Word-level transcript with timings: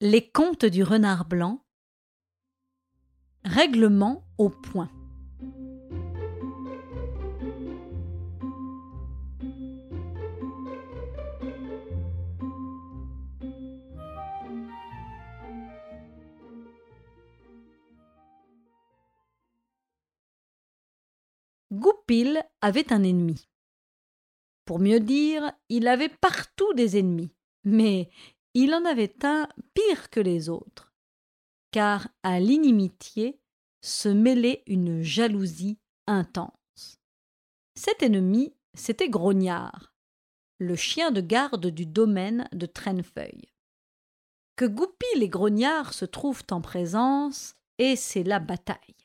Les 0.00 0.30
contes 0.30 0.64
du 0.64 0.84
renard 0.84 1.24
blanc. 1.24 1.60
Règlement 3.44 4.24
au 4.38 4.48
point. 4.48 4.92
Goupil 21.72 22.40
avait 22.60 22.92
un 22.92 23.02
ennemi. 23.02 23.48
Pour 24.64 24.78
mieux 24.78 25.00
dire, 25.00 25.50
il 25.68 25.88
avait 25.88 26.08
partout 26.08 26.72
des 26.74 26.98
ennemis, 26.98 27.34
mais 27.64 28.10
il 28.60 28.74
en 28.74 28.84
avait 28.84 29.24
un 29.24 29.48
pire 29.72 30.10
que 30.10 30.18
les 30.18 30.48
autres, 30.48 30.92
car 31.70 32.08
à 32.24 32.40
l'inimitié 32.40 33.40
se 33.82 34.08
mêlait 34.08 34.64
une 34.66 35.00
jalousie 35.00 35.78
intense. 36.08 36.98
Cet 37.76 38.02
ennemi, 38.02 38.52
c'était 38.74 39.08
Grognard, 39.08 39.94
le 40.58 40.74
chien 40.74 41.12
de 41.12 41.20
garde 41.20 41.68
du 41.68 41.86
domaine 41.86 42.48
de 42.50 42.66
Traînefeuille. 42.66 43.52
Que 44.56 44.64
Goupil 44.64 45.22
et 45.22 45.28
Grognard 45.28 45.94
se 45.94 46.04
trouvent 46.04 46.42
en 46.50 46.60
présence, 46.60 47.54
et 47.78 47.94
c'est 47.94 48.24
la 48.24 48.40
bataille. 48.40 48.96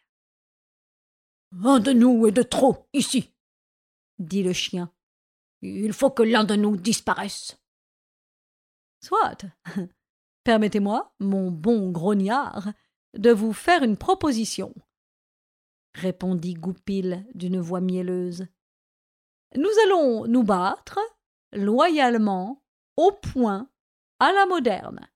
Un 1.63 1.80
de 1.80 1.94
nous 1.94 2.25
est 2.25 2.31
de 2.31 2.41
trop, 2.41 2.88
ici, 2.94 3.31
dit 4.17 4.41
le 4.41 4.53
chien. 4.53 4.91
Il 5.61 5.94
faut 5.94 6.09
que 6.09 6.23
l'un 6.23 6.44
de 6.44 6.55
nous 6.55 6.75
disparaisse. 6.75 7.62
Soit. 9.03 9.45
Permettez-moi, 10.45 11.13
mon 11.20 11.52
bon 11.52 11.91
grognard, 11.91 12.71
de 13.17 13.31
vous 13.31 13.52
faire 13.52 13.83
une 13.83 13.97
proposition, 13.97 14.73
répondit 15.94 16.53
Goupil 16.53 17.25
d'une 17.33 17.59
voix 17.59 17.81
mielleuse. 17.81 18.47
Nous 19.55 19.69
allons 19.83 20.25
nous 20.25 20.44
battre, 20.44 21.00
loyalement, 21.52 22.64
au 22.95 23.11
point, 23.11 23.69
à 24.19 24.31
la 24.31 24.45
moderne, 24.45 25.09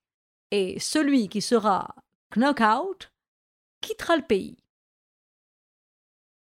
et 0.50 0.78
celui 0.78 1.28
qui 1.30 1.40
sera 1.40 1.94
knock-out 2.36 3.10
quittera 3.80 4.16
le 4.16 4.26
pays. 4.26 4.58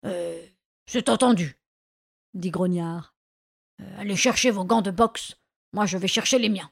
Euh, 0.05 0.45
c'est 0.85 1.09
entendu, 1.09 1.59
dit 2.35 2.51
Grognard. 2.51 3.15
Euh, 3.81 3.99
allez 3.99 4.15
chercher 4.15 4.51
vos 4.51 4.65
gants 4.65 4.83
de 4.83 4.91
boxe, 4.91 5.35
moi 5.73 5.87
je 5.87 5.97
vais 5.97 6.07
chercher 6.07 6.37
les 6.37 6.49
miens. 6.49 6.71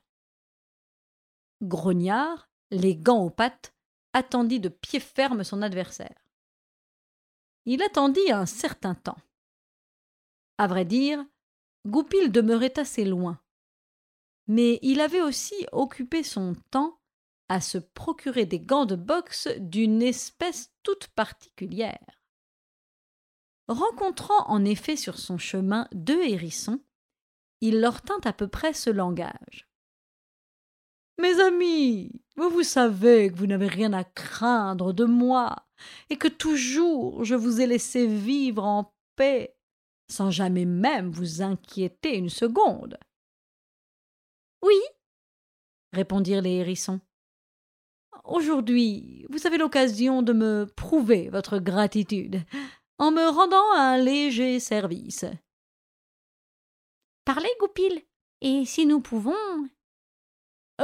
Grognard, 1.62 2.50
les 2.72 2.96
gants 2.96 3.24
aux 3.24 3.30
pattes, 3.30 3.74
attendit 4.14 4.60
de 4.60 4.70
pied 4.70 5.00
ferme 5.00 5.44
son 5.44 5.62
adversaire. 5.62 6.26
Il 7.66 7.84
attendit 7.84 8.32
un 8.32 8.46
certain 8.46 8.96
temps. 8.96 9.20
À 10.58 10.68
vrai 10.68 10.86
dire, 10.86 11.24
Goupil 11.88 12.32
demeurait 12.32 12.78
assez 12.80 13.06
loin. 13.06 13.40
Mais 14.48 14.80
il 14.82 15.02
avait 15.02 15.22
aussi 15.22 15.56
occupé 15.72 16.24
son 16.24 16.56
temps 16.72 17.00
à 17.50 17.62
se 17.62 17.78
procurer 17.78 18.46
des 18.46 18.60
gants 18.60 18.86
de 18.86 18.96
boxe 18.96 19.48
d'une 19.60 20.02
espèce 20.02 20.72
toute 20.84 21.08
particulière. 21.10 22.22
Rencontrant 23.68 24.48
en 24.48 24.66
effet 24.66 24.96
sur 24.96 25.18
son 25.18 25.38
chemin 25.38 25.88
deux 25.94 26.22
hérissons, 26.22 26.84
il 27.62 27.80
leur 27.80 28.02
tint 28.02 28.20
à 28.24 28.34
peu 28.34 28.48
près 28.48 28.74
ce 28.74 28.90
langage. 28.90 29.71
Mes 31.22 31.40
amis, 31.40 32.12
vous 32.36 32.50
vous 32.50 32.64
savez 32.64 33.30
que 33.30 33.36
vous 33.36 33.46
n'avez 33.46 33.68
rien 33.68 33.94
à 33.94 34.04
craindre 34.04 34.92
de 34.92 35.06
moi, 35.06 35.68
et 36.10 36.18
que 36.18 36.28
toujours 36.28 37.24
je 37.24 37.36
vous 37.36 37.62
ai 37.62 37.68
laissé 37.68 38.08
vivre 38.08 38.66
en 38.66 38.92
paix, 39.16 39.56
sans 40.10 40.32
jamais 40.32 40.66
même 40.66 41.12
vous 41.12 41.44
inquiéter 41.44 42.18
une 42.18 42.30
seconde. 42.30 42.98
Oui, 44.64 44.76
répondirent 45.94 46.42
les 46.42 46.56
hérissons. 46.56 47.00
Aujourd'hui, 48.24 49.28
vous 49.30 49.46
avez 49.46 49.60
l'occasion 49.60 50.24
de 50.24 50.34
me 50.34 50.66
prouver 50.76 51.30
votre 51.30 51.60
gratitude 51.60 52.42
en 52.98 53.12
me 53.12 53.30
rendant 53.30 53.72
un 53.74 53.98
léger 54.00 54.60
service. 54.60 55.26
Parlez, 57.26 57.52
Goupil, 57.60 58.02
et 58.42 58.66
si 58.66 58.88
nous 58.88 59.02
pouvons, 59.02 59.70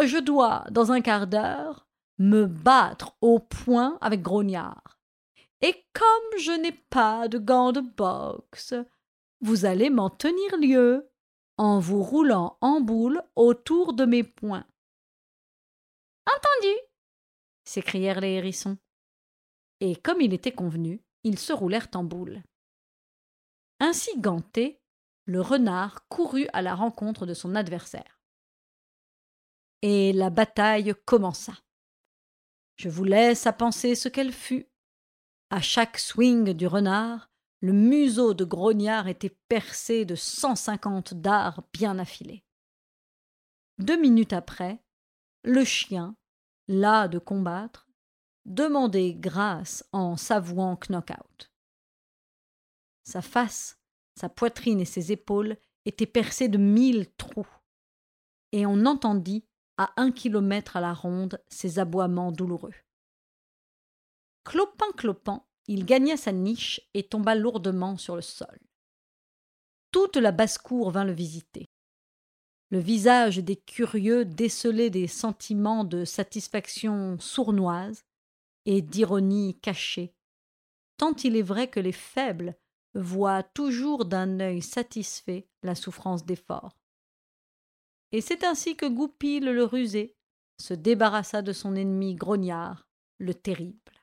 je 0.06 0.18
dois, 0.18 0.66
dans 0.72 0.92
un 0.92 1.02
quart 1.02 1.28
d'heure, 1.28 1.88
me 2.18 2.46
battre 2.46 3.16
au 3.22 3.40
point 3.40 3.98
avec 4.02 4.22
Grognard. 4.22 5.00
Et 5.62 5.74
comme 5.94 6.40
je 6.40 6.52
n'ai 6.52 6.72
pas 6.72 7.28
de 7.28 7.38
gants 7.38 7.72
de 7.72 7.82
boxe, 7.82 8.76
vous 9.42 9.66
allez 9.66 9.90
m'en 9.90 10.10
tenir 10.10 10.58
lieu 10.58 11.10
en 11.58 11.80
vous 11.80 12.04
roulant 12.04 12.58
en 12.62 12.82
boule 12.82 13.22
autour 13.36 13.94
de 13.94 14.06
mes 14.06 14.24
poings. 14.24 14.68
Entendu 16.28 16.74
s'écrièrent 17.64 18.22
les 18.22 18.34
hérissons. 18.34 18.78
Et 19.80 19.96
comme 19.96 20.22
il 20.22 20.34
était 20.34 20.52
convenu, 20.52 21.02
ils 21.24 21.40
se 21.40 21.54
roulèrent 21.54 21.90
en 21.96 22.04
boule. 22.04 22.44
Ainsi 23.80 24.20
ganté, 24.20 24.82
le 25.26 25.42
renard 25.42 26.08
courut 26.08 26.48
à 26.54 26.62
la 26.62 26.74
rencontre 26.74 27.26
de 27.26 27.34
son 27.34 27.56
adversaire 27.56 28.17
et 29.90 30.12
la 30.12 30.30
bataille 30.30 30.94
commença. 31.06 31.54
Je 32.76 32.90
vous 32.90 33.06
laisse 33.06 33.48
à 33.48 33.54
penser 33.54 33.96
ce 33.96 34.10
qu'elle 34.10 34.34
fut. 34.34 34.68
À 35.50 35.62
chaque 35.62 35.98
swing 35.98 36.52
du 36.52 36.68
renard, 36.68 37.32
le 37.62 37.72
museau 37.72 38.34
de 38.34 38.44
grognard 38.44 39.08
était 39.08 39.38
percé 39.48 40.04
de 40.04 40.16
cent 40.16 40.58
cinquante 40.58 41.14
dards 41.14 41.64
bien 41.72 42.00
affilés. 42.00 42.44
Deux 43.78 43.98
minutes 43.98 44.34
après, 44.34 44.84
le 45.46 45.64
chien, 45.64 46.18
las 46.68 47.08
de 47.08 47.18
combattre, 47.18 47.88
demandait 48.44 49.14
grâce 49.14 49.88
en 49.94 50.18
s'avouant 50.18 50.78
knock-out. 50.90 51.50
Sa 53.06 53.22
face, 53.22 53.80
sa 54.16 54.28
poitrine 54.28 54.82
et 54.82 54.86
ses 54.86 55.14
épaules 55.14 55.56
étaient 55.86 56.06
percées 56.06 56.50
de 56.50 56.58
mille 56.58 57.10
trous, 57.16 57.48
et 58.52 58.66
on 58.66 58.86
entendit 58.86 59.46
à 59.78 59.92
un 59.98 60.12
kilomètre 60.12 60.78
à 60.78 60.82
la 60.82 60.94
ronde 60.94 61.42
ses 61.48 61.80
aboiements 61.80 62.32
douloureux. 62.32 62.74
Clopin 64.44 64.92
clopant, 64.96 65.48
il 65.68 65.86
gagna 65.86 66.18
sa 66.18 66.32
niche 66.32 66.82
et 66.94 67.04
tomba 67.04 67.36
lourdement 67.36 67.98
sur 67.98 68.16
le 68.16 68.22
sol. 68.22 68.60
Toute 69.92 70.18
la 70.18 70.32
basse-cour 70.32 70.92
vint 70.92 71.06
le 71.06 71.14
visiter. 71.14 71.66
Le 72.70 72.80
visage 72.80 73.38
des 73.38 73.56
curieux 73.56 74.26
décelait 74.26 74.90
des 74.90 75.08
sentiments 75.08 75.84
de 75.84 76.06
satisfaction 76.06 77.18
sournoise 77.20 78.04
et 78.66 78.82
d'ironie 78.82 79.58
cachée, 79.62 80.14
tant 80.98 81.14
il 81.24 81.36
est 81.38 81.42
vrai 81.42 81.70
que 81.70 81.80
les 81.80 81.94
faibles 81.94 82.58
voient 82.94 83.44
toujours 83.44 84.06
d'un 84.06 84.40
œil 84.40 84.62
satisfait 84.62 85.48
la 85.64 85.76
souffrance 85.76 86.26
des 86.26 86.36
forts. 86.36 86.76
Et 88.12 88.22
c'est 88.22 88.44
ainsi 88.44 88.76
que 88.76 88.86
Goupil 88.86 89.46
le 89.46 89.64
rusé 89.64 90.16
se 90.60 90.74
débarrassa 90.74 91.42
de 91.42 91.54
son 91.54 91.76
ennemi 91.76 92.16
grognard, 92.16 92.88
le 93.18 93.34
terrible. 93.34 93.97